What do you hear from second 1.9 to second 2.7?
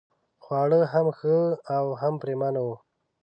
هم پرېمانه